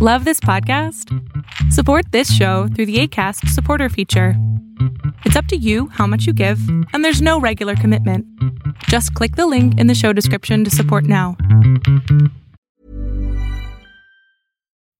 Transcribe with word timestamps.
Love 0.00 0.24
this 0.24 0.38
podcast? 0.38 1.12
Support 1.72 2.12
this 2.12 2.32
show 2.32 2.68
through 2.68 2.86
the 2.86 3.00
ACAST 3.00 3.48
supporter 3.48 3.88
feature. 3.88 4.34
It's 5.24 5.34
up 5.34 5.46
to 5.46 5.56
you 5.56 5.88
how 5.88 6.06
much 6.06 6.24
you 6.24 6.32
give, 6.32 6.60
and 6.92 7.04
there's 7.04 7.20
no 7.20 7.40
regular 7.40 7.74
commitment. 7.74 8.24
Just 8.84 9.12
click 9.14 9.34
the 9.34 9.48
link 9.48 9.76
in 9.76 9.88
the 9.88 9.96
show 9.96 10.12
description 10.12 10.62
to 10.62 10.70
support 10.70 11.02
now. 11.02 11.36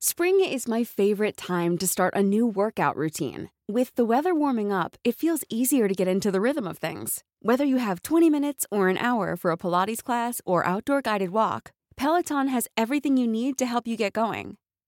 Spring 0.00 0.40
is 0.40 0.66
my 0.66 0.82
favorite 0.82 1.36
time 1.36 1.78
to 1.78 1.86
start 1.86 2.12
a 2.16 2.22
new 2.24 2.44
workout 2.44 2.96
routine. 2.96 3.50
With 3.68 3.94
the 3.94 4.04
weather 4.04 4.34
warming 4.34 4.72
up, 4.72 4.96
it 5.04 5.14
feels 5.14 5.44
easier 5.48 5.86
to 5.86 5.94
get 5.94 6.08
into 6.08 6.32
the 6.32 6.40
rhythm 6.40 6.66
of 6.66 6.78
things. 6.78 7.22
Whether 7.40 7.64
you 7.64 7.76
have 7.76 8.02
20 8.02 8.30
minutes 8.30 8.66
or 8.72 8.88
an 8.88 8.98
hour 8.98 9.36
for 9.36 9.52
a 9.52 9.56
Pilates 9.56 10.02
class 10.02 10.40
or 10.44 10.66
outdoor 10.66 11.02
guided 11.02 11.30
walk, 11.30 11.70
Peloton 11.96 12.48
has 12.48 12.66
everything 12.76 13.16
you 13.16 13.28
need 13.28 13.56
to 13.58 13.66
help 13.66 13.86
you 13.86 13.96
get 13.96 14.12
going. 14.12 14.57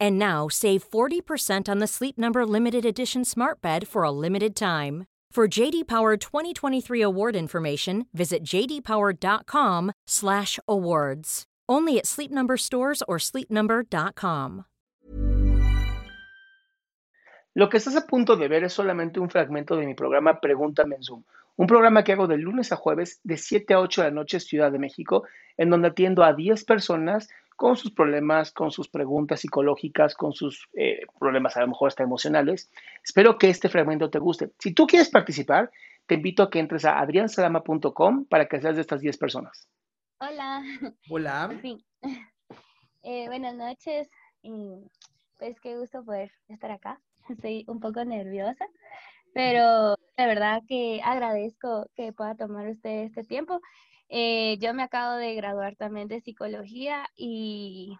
And 0.00 0.18
now 0.18 0.48
save 0.48 0.88
40% 0.88 1.68
on 1.68 1.80
the 1.80 1.86
Sleep 1.86 2.16
Number 2.16 2.46
limited 2.46 2.86
edition 2.86 3.24
Smart 3.24 3.60
Bed 3.60 3.86
for 3.86 4.04
a 4.04 4.10
limited 4.10 4.56
time. 4.56 5.04
For 5.34 5.48
JD 5.48 5.88
Power 5.88 6.16
2023 6.16 7.02
award 7.02 7.34
information, 7.34 8.06
visit 8.14 8.44
jdpower.com/awards. 8.44 11.44
Only 11.68 11.98
at 11.98 12.06
Sleep 12.06 12.30
Number 12.30 12.56
stores 12.56 13.02
or 13.08 13.18
sleepnumber.com. 13.18 14.64
Lo 17.54 17.68
que 17.68 17.78
estás 17.78 17.96
a 17.96 18.06
punto 18.06 18.36
de 18.36 18.48
ver 18.48 18.62
es 18.62 18.72
solamente 18.72 19.18
un 19.18 19.28
fragmento 19.28 19.76
de 19.76 19.86
mi 19.86 19.94
programa 19.94 20.40
Pregúntame 20.40 20.94
en 20.94 21.02
Zoom, 21.02 21.24
un 21.56 21.66
programa 21.66 22.04
que 22.04 22.12
hago 22.12 22.26
de 22.26 22.36
lunes 22.36 22.72
a 22.72 22.76
jueves 22.76 23.20
de 23.24 23.36
7 23.36 23.74
a 23.74 23.80
8 23.80 24.02
de 24.02 24.08
la 24.08 24.14
noche 24.14 24.40
Ciudad 24.40 24.70
de 24.70 24.78
México, 24.78 25.24
en 25.56 25.70
donde 25.70 25.88
atiendo 25.88 26.22
a 26.22 26.32
10 26.32 26.64
personas 26.64 27.28
con 27.56 27.76
sus 27.76 27.92
problemas, 27.92 28.52
con 28.52 28.70
sus 28.70 28.88
preguntas 28.88 29.40
psicológicas, 29.40 30.14
con 30.14 30.32
sus 30.32 30.68
eh, 30.74 31.00
problemas 31.18 31.56
a 31.56 31.60
lo 31.60 31.68
mejor 31.68 31.88
hasta 31.88 32.02
emocionales. 32.02 32.70
Espero 33.02 33.38
que 33.38 33.50
este 33.50 33.68
fragmento 33.68 34.10
te 34.10 34.18
guste. 34.18 34.50
Si 34.58 34.72
tú 34.72 34.86
quieres 34.86 35.08
participar, 35.08 35.70
te 36.06 36.14
invito 36.14 36.42
a 36.42 36.50
que 36.50 36.58
entres 36.58 36.84
a 36.84 36.98
adriansalama.com 36.98 38.26
para 38.26 38.46
que 38.46 38.60
seas 38.60 38.74
de 38.76 38.82
estas 38.82 39.00
10 39.00 39.16
personas. 39.18 39.68
Hola. 40.18 40.62
Hola. 41.10 41.50
Sí. 41.62 41.84
Eh, 43.02 43.26
buenas 43.28 43.54
noches. 43.54 44.08
Pues 45.38 45.60
qué 45.60 45.76
gusto 45.76 46.04
poder 46.04 46.32
estar 46.48 46.70
acá. 46.70 47.00
Estoy 47.28 47.64
un 47.68 47.80
poco 47.80 48.04
nerviosa, 48.04 48.66
pero 49.32 49.96
de 50.16 50.26
verdad 50.26 50.62
que 50.68 51.00
agradezco 51.04 51.86
que 51.94 52.12
pueda 52.12 52.34
tomar 52.34 52.68
usted 52.68 53.04
este 53.04 53.24
tiempo. 53.24 53.60
Eh, 54.16 54.58
yo 54.60 54.72
me 54.74 54.84
acabo 54.84 55.16
de 55.16 55.34
graduar 55.34 55.74
también 55.74 56.06
de 56.06 56.20
psicología 56.20 57.04
y 57.16 57.98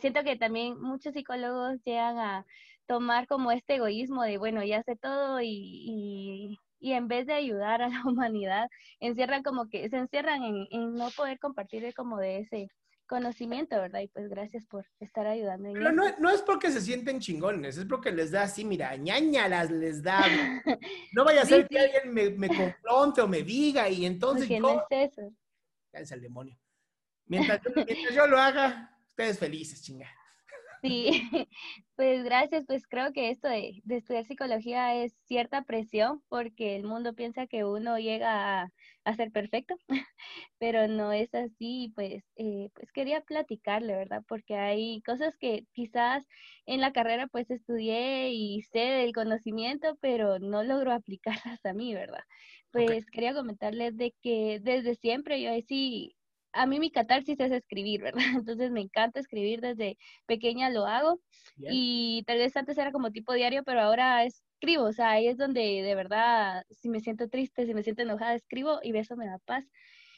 siento 0.00 0.22
que 0.22 0.36
también 0.36 0.80
muchos 0.80 1.14
psicólogos 1.14 1.82
llegan 1.84 2.16
a 2.18 2.46
tomar 2.86 3.26
como 3.26 3.50
este 3.50 3.74
egoísmo 3.74 4.22
de, 4.22 4.38
bueno, 4.38 4.62
ya 4.62 4.84
sé 4.84 4.94
todo 4.94 5.40
y, 5.40 5.48
y, 5.50 6.58
y 6.78 6.92
en 6.92 7.08
vez 7.08 7.26
de 7.26 7.32
ayudar 7.32 7.82
a 7.82 7.88
la 7.88 8.02
humanidad, 8.06 8.68
encierran 9.00 9.42
como 9.42 9.68
que 9.68 9.90
se 9.90 9.96
encierran 9.96 10.44
en, 10.44 10.68
en 10.70 10.94
no 10.94 11.10
poder 11.10 11.40
compartir 11.40 11.92
como 11.92 12.18
de 12.18 12.38
ese 12.38 12.68
conocimiento, 13.08 13.74
¿verdad? 13.80 14.02
Y 14.02 14.06
pues 14.06 14.28
gracias 14.28 14.64
por 14.64 14.86
estar 15.00 15.26
ayudando. 15.26 15.70
En 15.70 15.74
Pero 15.74 15.90
no, 15.90 16.04
no, 16.20 16.30
es 16.30 16.40
porque 16.42 16.70
se 16.70 16.80
sienten 16.80 17.18
chingones, 17.18 17.78
es 17.78 17.84
porque 17.86 18.12
les 18.12 18.30
da 18.30 18.44
así, 18.44 18.64
mira, 18.64 18.94
ñañalas 18.94 19.72
les 19.72 20.04
da. 20.04 20.20
No 21.12 21.24
vaya 21.24 21.42
a 21.42 21.46
ser 21.46 21.62
sí, 21.62 21.68
que 21.68 21.80
alguien 21.80 22.14
me, 22.14 22.30
me, 22.30 22.48
confronte 22.48 23.22
o 23.22 23.26
me 23.26 23.42
diga 23.42 23.88
y 23.88 24.06
entonces 24.06 24.46
porque 24.46 24.60
yo... 24.60 24.60
no 24.60 24.86
es 24.88 25.10
eso. 25.10 25.32
Cállese 25.98 26.14
al 26.14 26.20
demonio. 26.20 26.56
Mientras 27.26 27.60
yo, 28.14 28.26
lo 28.28 28.38
haga, 28.38 28.96
ustedes 29.08 29.36
felices, 29.36 29.82
chinga. 29.82 30.08
Sí, 30.80 31.10
pues 31.96 32.22
gracias. 32.22 32.64
Pues 32.66 32.86
creo 32.86 33.12
que 33.12 33.30
esto 33.30 33.48
de, 33.48 33.82
estudiar 33.88 34.24
psicología 34.24 34.94
es 34.94 35.12
cierta 35.24 35.62
presión 35.62 36.22
porque 36.28 36.76
el 36.76 36.84
mundo 36.84 37.14
piensa 37.14 37.48
que 37.48 37.64
uno 37.64 37.98
llega 37.98 38.62
a, 38.62 38.72
a 39.04 39.14
ser 39.16 39.32
perfecto, 39.32 39.74
pero 40.58 40.86
no 40.86 41.12
es 41.12 41.34
así. 41.34 41.92
Pues, 41.96 42.22
eh, 42.36 42.70
pues 42.74 42.92
quería 42.92 43.20
platicarle, 43.22 43.96
¿verdad? 43.96 44.22
Porque 44.28 44.54
hay 44.54 45.02
cosas 45.02 45.36
que 45.36 45.66
quizás 45.72 46.24
en 46.64 46.80
la 46.80 46.92
carrera 46.92 47.26
pues 47.26 47.50
estudié 47.50 48.30
y 48.32 48.62
sé 48.62 48.78
del 48.78 49.12
conocimiento, 49.12 49.98
pero 50.00 50.38
no 50.38 50.62
logro 50.62 50.92
aplicarlas 50.92 51.66
a 51.66 51.72
mí, 51.72 51.92
¿verdad? 51.92 52.22
Pues 52.70 52.88
okay. 52.88 53.02
quería 53.12 53.34
comentarles 53.34 53.96
de 53.96 54.14
que 54.22 54.60
desde 54.62 54.94
siempre 54.94 55.40
yo 55.40 55.50
sí 55.66 56.14
a 56.52 56.66
mí 56.66 56.80
mi 56.80 56.90
catarsis 56.90 57.38
es 57.40 57.52
escribir, 57.52 58.02
¿verdad? 58.02 58.22
Entonces 58.44 58.70
me 58.70 58.80
encanta 58.80 59.20
escribir 59.20 59.60
desde 59.60 59.96
pequeña, 60.26 60.70
lo 60.70 60.86
hago. 60.86 61.20
Bien. 61.56 61.72
Y 61.74 62.22
tal 62.26 62.38
vez 62.38 62.56
antes 62.56 62.78
era 62.78 62.92
como 62.92 63.10
tipo 63.10 63.32
diario, 63.32 63.62
pero 63.64 63.80
ahora 63.80 64.24
escribo, 64.24 64.84
o 64.84 64.92
sea, 64.92 65.10
ahí 65.10 65.28
es 65.28 65.36
donde 65.36 65.60
de 65.82 65.94
verdad, 65.94 66.64
si 66.70 66.88
me 66.88 67.00
siento 67.00 67.28
triste, 67.28 67.66
si 67.66 67.74
me 67.74 67.82
siento 67.82 68.02
enojada, 68.02 68.34
escribo 68.34 68.80
y 68.82 68.96
eso 68.96 69.16
me 69.16 69.26
da 69.26 69.38
paz. 69.38 69.64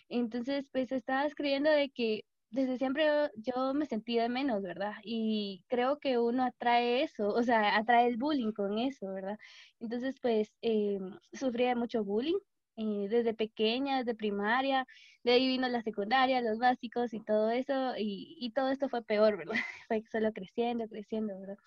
Entonces, 0.08 0.66
pues 0.72 0.90
estaba 0.92 1.24
escribiendo 1.26 1.70
de 1.70 1.90
que 1.90 2.24
desde 2.50 2.78
siempre 2.78 3.30
yo 3.36 3.74
me 3.74 3.86
sentí 3.86 4.16
de 4.16 4.28
menos, 4.28 4.62
¿verdad? 4.62 4.94
Y 5.04 5.64
creo 5.68 5.98
que 5.98 6.18
uno 6.18 6.44
atrae 6.44 7.02
eso, 7.02 7.28
o 7.28 7.42
sea, 7.42 7.76
atrae 7.76 8.08
el 8.08 8.16
bullying 8.16 8.52
con 8.52 8.78
eso, 8.78 9.12
¿verdad? 9.12 9.38
Entonces, 9.78 10.16
pues, 10.20 10.52
eh, 10.62 10.98
sufría 11.32 11.68
de 11.70 11.74
mucho 11.76 12.04
bullying 12.04 12.38
eh, 12.76 13.08
desde 13.08 13.34
pequeña, 13.34 13.98
desde 13.98 14.14
primaria, 14.14 14.86
de 15.22 15.32
ahí 15.32 15.46
vino 15.46 15.68
la 15.68 15.82
secundaria, 15.82 16.40
los 16.40 16.58
básicos 16.58 17.14
y 17.14 17.20
todo 17.20 17.50
eso, 17.50 17.94
y, 17.96 18.36
y 18.40 18.52
todo 18.52 18.70
esto 18.70 18.88
fue 18.88 19.04
peor, 19.04 19.36
¿verdad? 19.36 19.54
Fue 19.88 20.02
solo 20.10 20.32
creciendo, 20.32 20.88
creciendo, 20.88 21.38
¿verdad? 21.38 21.58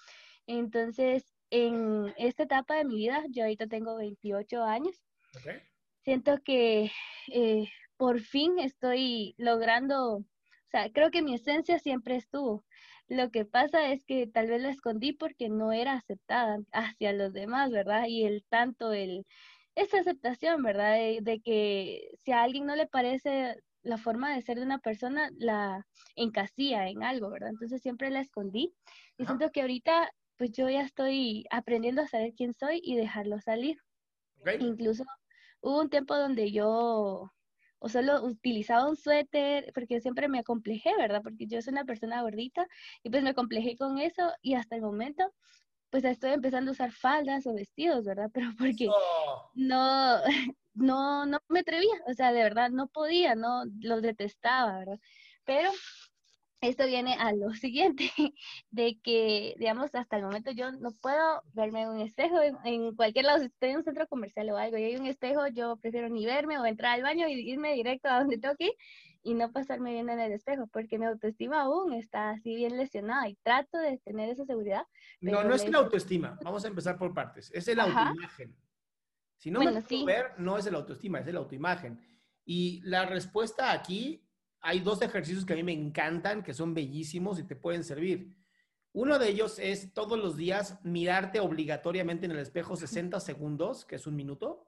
Entonces, 0.48 1.34
en 1.50 2.14
esta 2.18 2.44
etapa 2.44 2.76
de 2.76 2.86
mi 2.86 2.96
vida, 2.96 3.24
yo 3.30 3.44
ahorita 3.44 3.68
tengo 3.68 3.96
28 3.96 4.64
años, 4.64 5.06
okay. 5.38 5.62
siento 6.04 6.40
que 6.44 6.92
eh, 7.32 7.70
por 7.96 8.20
fin 8.20 8.60
estoy 8.60 9.36
logrando, 9.38 10.26
sea, 10.74 10.92
creo 10.92 11.12
que 11.12 11.22
mi 11.22 11.36
esencia 11.36 11.80
siempre 11.80 12.16
estuvo. 12.16 12.66
Lo 13.08 13.32
que 13.32 13.46
pasa 13.46 13.92
es 13.92 14.04
que 14.06 14.28
tal 14.28 14.48
vez 14.48 14.62
la 14.62 14.70
escondí 14.70 15.14
porque 15.14 15.50
no 15.50 15.72
era 15.72 15.94
aceptada 15.94 16.58
hacia 16.98 17.14
los 17.14 17.34
demás, 17.34 17.72
¿verdad? 17.72 18.06
Y 18.08 18.26
el 18.26 18.44
tanto, 18.50 18.94
el, 18.94 19.26
esa 19.76 20.00
aceptación, 20.00 20.64
¿verdad? 20.64 20.94
De, 20.96 21.20
de, 21.22 21.42
que 21.42 22.10
si 22.24 22.32
a 22.32 22.44
alguien 22.44 22.66
no 22.66 22.76
le 22.76 22.88
parece 22.88 23.56
la 23.84 23.98
forma 23.98 24.34
de 24.34 24.42
ser 24.42 24.58
de 24.58 24.64
una 24.64 24.80
persona, 24.80 25.30
la 25.38 25.86
encasilla 26.16 26.88
en 26.88 27.04
algo, 27.04 27.30
¿verdad? 27.30 27.50
Entonces 27.50 27.82
siempre 27.82 28.10
la 28.10 28.22
escondí. 28.22 28.74
Y 29.18 29.26
siento 29.26 29.52
que 29.52 29.62
ahorita, 29.62 30.10
pues 30.38 30.52
yo 30.54 30.70
ya 30.70 30.82
estoy 30.82 31.46
aprendiendo 31.52 32.02
a 32.02 32.08
saber 32.08 32.34
quién 32.36 32.54
soy 32.54 32.82
y 32.84 32.96
dejarlo 32.96 33.40
salir. 33.42 33.78
Okay. 34.40 34.58
Incluso 34.62 35.04
hubo 35.62 35.82
un 35.82 35.90
tiempo 35.90 36.16
donde 36.16 36.52
yo 36.52 37.32
o 37.84 37.90
solo 37.90 38.24
utilizaba 38.24 38.88
un 38.88 38.96
suéter, 38.96 39.74
porque 39.74 40.00
siempre 40.00 40.30
me 40.30 40.40
acomplejé, 40.40 40.96
¿verdad? 40.96 41.22
Porque 41.22 41.48
yo 41.48 41.62
soy 41.62 41.74
una 41.74 41.84
persona 41.84 42.22
gordita 42.22 42.66
y 43.04 43.10
pues 43.10 43.22
me 43.24 43.32
acomplejé 43.32 43.76
con 43.76 43.98
eso 44.00 44.32
y 44.42 44.54
hasta 44.54 44.78
el 44.78 44.82
momento 44.82 45.34
pues 45.90 46.06
estoy 46.06 46.32
empezando 46.32 46.72
a 46.72 46.76
usar 46.76 46.94
faldas 46.94 47.46
o 47.46 47.54
vestidos, 47.54 48.06
¿verdad? 48.06 48.32
Pero 48.34 48.48
porque 48.58 48.88
oh. 48.90 49.52
no, 49.56 50.18
no, 50.76 51.26
no 51.26 51.40
me 51.50 51.60
atrevía, 51.60 51.94
o 52.08 52.14
sea, 52.14 52.32
de 52.32 52.42
verdad 52.42 52.70
no 52.70 52.88
podía, 52.88 53.36
no 53.36 53.66
los 53.82 54.02
detestaba, 54.02 54.80
¿verdad? 54.80 55.00
Pero 55.44 55.70
esto 56.64 56.86
viene 56.86 57.16
a 57.16 57.34
lo 57.34 57.50
siguiente, 57.54 58.12
de 58.72 59.00
que, 59.04 59.56
digamos, 59.58 59.94
hasta 59.94 60.18
el 60.18 60.24
momento 60.24 60.52
yo 60.52 60.72
no 60.72 60.92
puedo 61.02 61.42
verme 61.54 61.84
en 61.84 61.90
un 61.90 62.00
espejo 62.00 62.42
en, 62.42 62.58
en, 62.64 62.96
cualquier 62.96 63.26
lado, 63.26 63.40
si 63.40 63.46
estoy 63.46 63.70
en 63.70 63.78
un 63.78 63.84
centro 63.84 64.08
comercial 64.08 64.50
o 64.50 64.58
algo 64.58 64.78
y 64.78 64.84
hay 64.84 64.96
un 64.96 65.06
espejo, 65.06 65.48
yo 65.48 65.78
prefiero 65.78 66.10
ni 66.10 66.26
verme 66.26 66.58
o 66.58 66.66
entrar 66.66 66.94
al 66.94 67.04
baño 67.04 67.28
y 67.28 67.50
irme 67.50 67.74
directo 67.74 68.10
a 68.10 68.20
donde 68.20 68.38
tengo 68.38 68.56
que 68.56 68.66
ir 68.66 68.74
y 69.24 69.34
no 69.34 69.52
pasarme 69.52 69.94
bien 69.94 70.10
en 70.10 70.20
el 70.20 70.34
espejo, 70.34 70.68
porque 70.68 71.00
mi 71.00 71.06
autoestima 71.06 71.62
aún 71.62 71.94
está 71.94 72.32
así 72.32 72.56
bien 72.56 72.76
lesionada 72.78 73.28
y 73.30 73.36
trato 73.36 73.78
de 73.78 73.98
tener 74.00 74.30
esa 74.30 74.46
seguridad. 74.46 74.84
No, 75.22 75.44
no 75.44 75.56
es 75.56 75.68
la 75.70 75.78
autoestima, 75.80 76.38
vamos 76.44 76.66
a 76.66 76.68
empezar 76.68 76.98
por 76.98 77.14
partes, 77.14 77.50
es 77.54 77.68
el 77.70 77.80
Ajá. 77.80 78.10
autoimagen. 78.10 78.56
Si 79.38 79.50
no 79.50 79.60
bueno, 79.60 79.74
me 79.74 79.82
puedo 79.82 80.00
sí. 80.02 80.06
ver, 80.06 80.32
no 80.38 80.58
es 80.58 80.66
el 80.66 80.76
autoestima, 80.76 81.20
es 81.20 81.28
el 81.28 81.38
autoimagen. 81.38 82.00
Y 82.46 82.82
la 82.84 83.06
respuesta 83.06 83.72
aquí, 83.72 84.26
hay 84.64 84.80
dos 84.80 85.02
ejercicios 85.02 85.46
que 85.46 85.54
a 85.54 85.56
mí 85.58 85.64
me 85.64 85.74
encantan, 85.74 86.42
que 86.42 86.54
son 86.54 86.74
bellísimos 86.74 87.38
y 87.38 87.44
te 87.44 87.56
pueden 87.56 87.84
servir. 87.84 88.34
Uno 88.94 89.20
de 89.20 89.28
ellos 89.28 89.60
es 89.60 89.94
todos 89.94 90.18
los 90.18 90.38
días 90.38 90.80
mirarte 90.84 91.42
obligatoriamente 91.42 92.26
en 92.26 92.32
el 92.32 92.40
espejo 92.40 92.78
60 92.78 93.20
segundos, 93.20 93.84
que 93.84 93.98
es 93.98 94.08
un 94.08 94.16
minuto, 94.16 94.66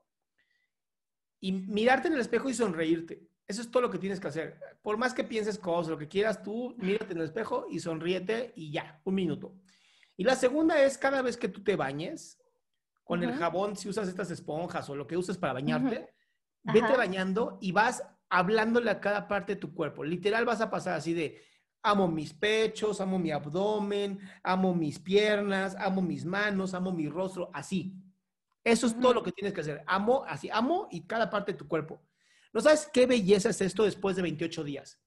y 1.39 1.53
mirarte 1.53 2.09
en 2.09 2.15
el 2.15 2.19
espejo 2.19 2.49
y 2.49 2.53
sonreírte. 2.53 3.29
Eso 3.47 3.61
es 3.61 3.71
todo 3.71 3.83
lo 3.83 3.89
que 3.89 3.97
tienes 3.97 4.19
que 4.19 4.27
hacer. 4.27 4.59
Por 4.81 4.97
más 4.97 5.13
que 5.13 5.23
pienses 5.23 5.57
cosas, 5.57 5.91
lo 5.91 5.97
que 5.97 6.09
quieras, 6.09 6.43
tú 6.43 6.75
mírate 6.77 7.13
en 7.13 7.19
el 7.19 7.25
espejo 7.25 7.67
y 7.69 7.79
sonríete 7.79 8.51
y 8.55 8.71
ya, 8.71 8.99
un 9.05 9.15
minuto. 9.15 9.55
Y 10.17 10.25
la 10.25 10.35
segunda 10.35 10.81
es 10.83 10.97
cada 10.97 11.21
vez 11.21 11.37
que 11.37 11.47
tú 11.47 11.63
te 11.63 11.77
bañes, 11.77 12.37
con 13.05 13.23
el 13.23 13.33
jabón, 13.33 13.77
si 13.77 13.87
usas 13.87 14.09
estas 14.09 14.31
esponjas 14.31 14.89
o 14.89 14.95
lo 14.95 15.07
que 15.07 15.15
uses 15.15 15.37
para 15.37 15.53
bañarte, 15.53 16.11
vete 16.63 16.97
bañando 16.97 17.59
y 17.61 17.71
vas 17.71 18.03
hablándole 18.29 18.89
a 18.91 18.99
cada 18.99 19.27
parte 19.27 19.55
de 19.55 19.61
tu 19.61 19.73
cuerpo. 19.73 20.03
Literal 20.03 20.45
vas 20.45 20.61
a 20.61 20.69
pasar 20.69 20.95
así 20.95 21.13
de, 21.13 21.41
amo 21.83 22.07
mis 22.07 22.33
pechos, 22.33 22.99
amo 23.01 23.19
mi 23.19 23.31
abdomen, 23.31 24.19
amo 24.43 24.73
mis 24.73 24.99
piernas, 24.99 25.75
amo 25.79 26.01
mis 26.01 26.25
manos, 26.25 26.73
amo 26.73 26.91
mi 26.91 27.07
rostro, 27.07 27.49
así. 27.53 27.93
Eso 28.63 28.87
es 28.87 28.99
todo 28.99 29.13
lo 29.13 29.23
que 29.23 29.31
tienes 29.31 29.53
que 29.53 29.61
hacer. 29.61 29.83
Amo, 29.85 30.25
así, 30.27 30.49
amo 30.51 30.87
y 30.89 31.05
cada 31.05 31.29
parte 31.29 31.51
de 31.51 31.57
tu 31.57 31.67
cuerpo. 31.67 32.01
¿No 32.51 32.61
sabes 32.61 32.89
qué 32.91 33.05
belleza 33.05 33.49
es 33.49 33.61
esto 33.61 33.83
después 33.83 34.15
de 34.15 34.23
28 34.23 34.63
días? 34.63 34.99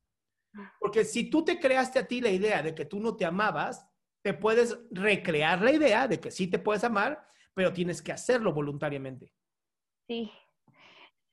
Porque 0.78 1.04
si 1.04 1.28
tú 1.28 1.44
te 1.44 1.58
creaste 1.58 1.98
a 1.98 2.06
ti 2.06 2.20
la 2.20 2.30
idea 2.30 2.62
de 2.62 2.74
que 2.74 2.84
tú 2.84 3.00
no 3.00 3.16
te 3.16 3.24
amabas, 3.24 3.86
te 4.22 4.34
puedes 4.34 4.78
recrear 4.90 5.62
la 5.62 5.72
idea 5.72 6.06
de 6.06 6.20
que 6.20 6.30
sí 6.30 6.46
te 6.46 6.58
puedes 6.58 6.84
amar, 6.84 7.26
pero 7.54 7.72
tienes 7.72 8.02
que 8.02 8.12
hacerlo 8.12 8.52
voluntariamente. 8.52 9.32
Sí. 10.06 10.30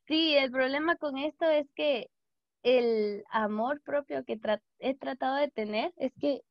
Sí, 0.08 0.36
el 0.36 0.52
problema 0.52 0.96
con 0.98 1.18
esto 1.18 1.46
es 1.46 1.68
que 1.76 2.10
el 2.64 3.24
amor 3.30 3.82
propio 3.82 4.24
que 4.24 4.40
he 4.80 4.96
tratado 4.96 5.36
de 5.36 5.50
tener 5.50 5.94
es 5.98 6.14
que 6.20 6.42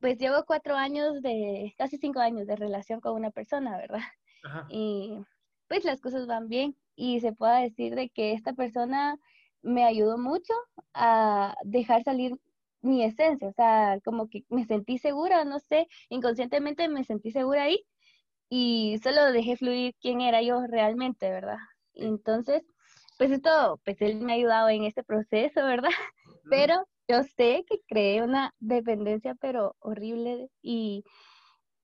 pues 0.00 0.18
llevo 0.18 0.44
cuatro 0.46 0.76
años 0.76 1.20
de, 1.22 1.74
casi 1.76 1.98
cinco 1.98 2.20
años 2.20 2.46
de 2.46 2.56
relación 2.56 3.00
con 3.00 3.14
una 3.14 3.30
persona, 3.30 3.76
¿verdad? 3.76 4.00
Y 4.70 5.18
pues 5.66 5.84
las 5.84 6.00
cosas 6.00 6.26
van 6.26 6.48
bien 6.48 6.76
y 6.94 7.20
se 7.20 7.32
puede 7.32 7.62
decir 7.62 7.94
de 7.94 8.08
que 8.08 8.32
esta 8.32 8.52
persona 8.52 9.18
me 9.62 9.84
ayudó 9.84 10.16
mucho 10.16 10.54
a 10.94 11.54
dejar 11.64 12.04
salir 12.04 12.36
mi 12.80 13.02
esencia, 13.02 13.48
o 13.48 13.52
sea, 13.52 13.98
como 14.04 14.28
que 14.28 14.44
me 14.48 14.64
sentí 14.64 14.98
segura, 14.98 15.44
no 15.44 15.58
sé, 15.58 15.88
inconscientemente 16.08 16.88
me 16.88 17.04
sentí 17.04 17.32
segura 17.32 17.64
ahí 17.64 17.84
y 18.48 18.98
solo 19.02 19.32
dejé 19.32 19.56
fluir 19.56 19.94
quién 20.00 20.20
era 20.20 20.40
yo 20.42 20.64
realmente, 20.66 21.28
¿verdad? 21.30 21.58
Entonces, 21.94 22.62
pues 23.18 23.30
esto, 23.32 23.80
pues 23.84 24.00
él 24.00 24.20
me 24.20 24.32
ha 24.32 24.36
ayudado 24.36 24.68
en 24.70 24.84
este 24.84 25.02
proceso, 25.04 25.64
¿verdad? 25.64 25.90
Pero 26.50 26.86
yo 27.08 27.22
sé 27.24 27.64
que 27.68 27.80
creé 27.88 28.22
una 28.22 28.54
dependencia, 28.60 29.34
pero 29.34 29.76
horrible 29.80 30.48
y 30.62 31.04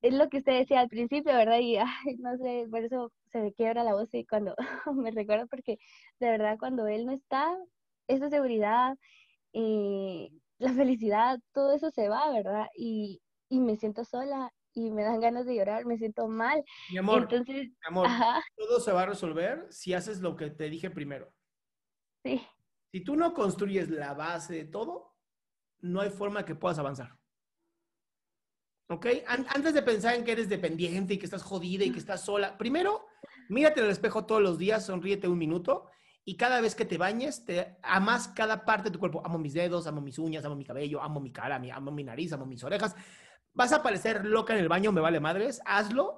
es 0.03 0.15
lo 0.15 0.29
que 0.29 0.39
usted 0.39 0.59
decía 0.59 0.81
al 0.81 0.89
principio, 0.89 1.33
¿verdad? 1.35 1.59
Y 1.61 1.77
ay, 1.77 2.17
no 2.19 2.37
sé, 2.39 2.67
por 2.71 2.85
eso 2.85 3.13
se 3.27 3.41
me 3.41 3.53
quiebra 3.53 3.85
la 3.85 3.95
voz 3.95 4.13
y 4.15 4.27
cuando 4.27 4.55
me 4.95 5.11
recuerdo, 5.11 5.47
porque 5.49 5.79
de 6.21 6.31
verdad 6.31 6.59
cuando 6.59 6.87
él 6.89 7.07
no 7.07 7.13
está, 7.13 7.57
esa 8.09 8.29
seguridad, 8.31 8.97
eh, 9.55 10.31
la 10.59 10.73
felicidad, 10.75 11.39
todo 11.53 11.75
eso 11.75 11.91
se 11.91 12.09
va, 12.09 12.31
¿verdad? 12.33 12.67
Y, 12.77 13.23
y 13.49 13.61
me 13.61 13.77
siento 13.77 14.05
sola 14.05 14.53
y 14.75 14.91
me 14.91 15.05
dan 15.05 15.21
ganas 15.21 15.47
de 15.47 15.55
llorar, 15.55 15.87
me 15.87 15.97
siento 15.97 16.27
mal. 16.27 16.63
Mi 16.91 16.99
amor, 16.99 17.23
Entonces, 17.23 17.69
mi 17.69 17.87
amor 17.87 18.09
todo 18.57 18.81
se 18.81 18.93
va 18.93 19.03
a 19.03 19.07
resolver 19.07 19.67
si 19.71 19.95
haces 19.95 20.21
lo 20.21 20.37
que 20.37 20.51
te 20.51 20.69
dije 20.69 20.91
primero. 20.91 21.33
Sí. 22.25 22.43
Si 22.93 23.03
tú 23.03 23.17
no 23.17 23.33
construyes 23.33 23.89
la 23.89 24.15
base 24.15 24.55
de 24.55 24.65
todo, 24.65 25.15
no 25.81 26.01
hay 26.01 26.11
forma 26.11 26.45
que 26.45 26.55
puedas 26.55 26.79
avanzar. 26.79 27.17
¿Ok? 28.91 29.07
antes 29.27 29.73
de 29.73 29.83
pensar 29.83 30.15
en 30.15 30.25
que 30.25 30.33
eres 30.33 30.49
dependiente 30.49 31.15
y 31.15 31.19
que 31.19 31.25
estás 31.25 31.43
jodida 31.43 31.85
y 31.85 31.91
que 31.91 31.99
estás 31.99 32.23
sola, 32.23 32.59
primero, 32.59 33.07
mírate 33.49 33.81
en 33.81 33.87
el 33.87 33.93
espejo 33.93 34.27
todos 34.27 34.43
los 34.43 34.59
días, 34.59 34.85
sonríete 34.85 35.27
un 35.27 35.39
minuto 35.39 35.89
y 36.23 36.37
cada 36.37 36.61
vez 36.61 36.75
que 36.75 36.85
te 36.85 36.99
bañes, 36.99 37.47
te 37.47 37.79
amas 37.83 38.29
cada 38.29 38.65
parte 38.65 38.85
de 38.85 38.91
tu 38.91 38.99
cuerpo. 38.99 39.23
Amo 39.25 39.39
mis 39.39 39.55
dedos, 39.55 39.87
amo 39.87 40.01
mis 40.01 40.19
uñas, 40.19 40.45
amo 40.45 40.55
mi 40.55 40.65
cabello, 40.65 41.03
amo 41.03 41.19
mi 41.21 41.33
cara, 41.33 41.57
amo 41.57 41.91
mi 41.93 42.05
nariz, 42.05 42.33
amo 42.33 42.45
mis 42.45 42.63
orejas 42.63 42.95
vas 43.55 43.73
a 43.73 43.83
parecer 43.83 44.25
loca 44.25 44.53
en 44.53 44.61
el 44.61 44.69
baño, 44.69 44.93
me 44.93 45.01
vale 45.01 45.21
madres, 45.21 45.61
hazlo 45.65 46.17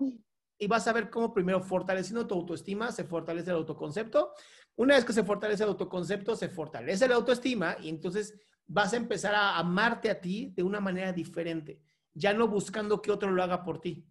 y 0.58 0.66
vas 0.66 0.88
a 0.88 0.92
ver 0.92 1.10
cómo 1.10 1.32
primero 1.32 1.60
fortaleciendo 1.60 2.26
tu 2.26 2.34
autoestima 2.34 2.90
se 2.90 3.04
fortalece 3.04 3.50
el 3.50 3.56
autoconcepto. 3.56 4.32
Una 4.74 4.94
vez 4.94 5.04
que 5.04 5.12
se 5.12 5.22
fortalece 5.22 5.62
el 5.62 5.70
autoconcepto, 5.70 6.34
se 6.34 6.48
fortalece 6.48 7.06
la 7.06 7.14
autoestima 7.14 7.76
y 7.80 7.88
entonces 7.90 8.38
vas 8.66 8.92
a 8.92 8.96
empezar 8.96 9.34
a 9.34 9.58
amarte 9.58 10.10
a 10.10 10.20
ti 10.20 10.52
de 10.56 10.62
una 10.62 10.80
manera 10.80 11.12
diferente, 11.12 11.80
ya 12.14 12.32
no 12.32 12.48
buscando 12.48 13.00
que 13.00 13.12
otro 13.12 13.30
lo 13.30 13.42
haga 13.42 13.62
por 13.62 13.80
ti. 13.80 14.06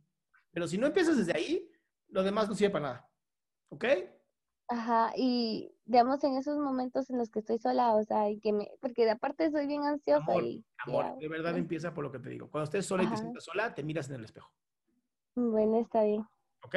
Pero 0.51 0.68
si 0.68 0.77
no 0.77 0.88
empiezas 0.88 1.18
desde 1.18 1.33
ahí, 1.33 1.69
lo 2.10 2.24
demás 2.24 2.48
no 2.48 2.56
sirve 2.56 2.72
para 2.72 2.88
nada. 2.88 3.10
¿Ok? 3.69 3.86
Ajá, 4.67 5.12
y 5.15 5.71
digamos 5.85 6.23
en 6.23 6.38
esos 6.38 6.57
momentos 6.57 7.09
en 7.09 7.19
los 7.19 7.29
que 7.29 7.39
estoy 7.39 7.59
sola, 7.59 7.94
o 7.94 8.03
sea, 8.03 8.29
y 8.29 8.39
que 8.39 8.51
me, 8.51 8.71
porque 8.81 9.06
de 9.06 9.12
aparte 9.12 9.51
soy 9.51 9.67
bien 9.67 9.83
ansiosa 9.83 10.31
amor, 10.31 10.44
y... 10.44 10.65
Amor, 10.79 11.17
de 11.19 11.27
verdad 11.27 11.56
empieza 11.57 11.94
por 11.94 12.03
lo 12.03 12.12
que 12.12 12.19
te 12.19 12.29
digo. 12.29 12.50
Cuando 12.50 12.65
estés 12.65 12.85
sola 12.85 13.03
y 13.03 13.07
te 13.07 13.17
sientas 13.17 13.44
sola, 13.44 13.75
te 13.75 13.83
miras 13.83 14.09
en 14.09 14.15
el 14.15 14.25
espejo. 14.25 14.51
Bueno, 15.35 15.79
está 15.79 16.03
bien. 16.03 16.25
¿Ok? 16.63 16.75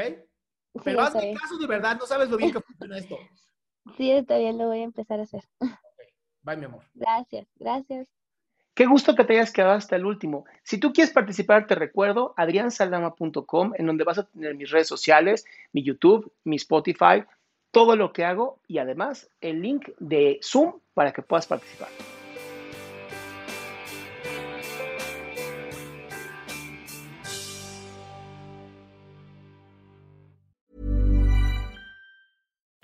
Pero 0.85 1.01
hazme 1.01 1.35
caso 1.35 1.57
de 1.57 1.67
verdad, 1.67 1.97
no 1.99 2.07
sabes 2.07 2.29
lo 2.29 2.37
bien 2.37 2.53
que 2.53 2.61
funciona 2.67 2.99
esto. 2.99 3.17
Sí, 3.97 4.11
está 4.11 4.37
bien, 4.37 4.59
lo 4.59 4.67
voy 4.67 4.81
a 4.81 4.85
empezar 4.85 5.21
a 5.21 5.23
hacer. 5.23 5.45
Okay. 5.59 6.13
Bye, 6.43 6.57
mi 6.57 6.67
amor. 6.67 6.85
Gracias, 6.95 7.47
gracias. 7.57 8.09
Qué 8.75 8.87
gusto 8.87 9.17
que 9.17 9.25
te 9.25 9.33
hayas 9.33 9.53
quedado 9.53 9.73
hasta 9.73 9.97
el 9.97 10.07
último. 10.07 10.45
Si 10.63 10.79
tú 10.79 10.93
quieres 10.93 11.13
participar, 11.13 11.67
te 11.67 11.75
recuerdo 11.75 12.33
adriansaldama.com, 12.37 13.73
en 13.77 13.87
donde 13.87 14.05
vas 14.05 14.19
a 14.19 14.29
tener 14.29 14.55
mis 14.55 14.71
redes 14.71 14.87
sociales, 14.87 15.45
mi 15.73 15.83
YouTube, 15.83 16.33
mi 16.45 16.57
Spotify, 16.57 17.25
todo 17.79 17.95
lo 17.95 18.13
que 18.13 18.25
hago 18.25 18.59
y 18.67 18.79
además 18.79 19.31
el 19.41 19.63
link 19.63 19.91
de 20.01 20.41
Zoom 20.43 20.81
para 20.95 21.13
que 21.13 21.23
puedas 21.23 21.47
participar. 21.47 21.87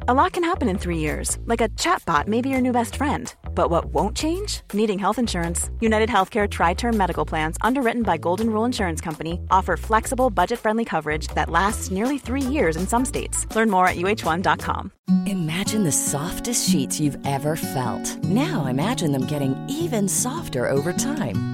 A 0.07 0.15
lot 0.15 0.33
can 0.33 0.45
happen 0.45 0.69
in 0.69 0.79
three 0.79 0.99
years, 0.99 1.39
like 1.45 1.61
a 1.61 1.69
chatbot 1.71 2.29
may 2.29 2.41
be 2.41 2.51
your 2.51 2.61
new 2.61 2.71
best 2.71 2.95
friend. 2.95 3.35
But 3.55 3.71
what 3.71 3.87
won't 3.87 4.17
change? 4.17 4.61
Needing 4.73 4.99
health 4.99 5.19
insurance. 5.19 5.71
United 5.81 6.09
Healthcare 6.09 6.51
Tri 6.51 6.75
Term 6.75 6.97
Medical 6.97 7.25
Plans, 7.25 7.57
underwritten 7.61 8.03
by 8.03 8.17
Golden 8.17 8.51
Rule 8.51 8.65
Insurance 8.65 9.01
Company, 9.01 9.41
offer 9.51 9.77
flexible, 9.77 10.31
budget 10.31 10.59
friendly 10.59 10.85
coverage 10.85 11.29
that 11.29 11.51
lasts 11.51 11.91
nearly 11.91 12.19
three 12.19 12.43
years 12.43 12.77
in 12.77 12.87
some 12.87 13.05
states. 13.05 13.47
Learn 13.55 13.71
more 13.71 13.87
at 13.87 13.97
uh1.com. 13.97 14.91
Imagine 15.27 15.85
the 15.85 15.93
softest 15.93 16.69
sheets 16.69 16.99
you've 16.99 17.19
ever 17.27 17.57
felt. 17.57 18.25
Now 18.25 18.67
imagine 18.67 19.13
them 19.13 19.27
getting 19.27 19.55
even 19.69 20.09
softer 20.09 20.69
over 20.69 20.93
time. 20.93 21.54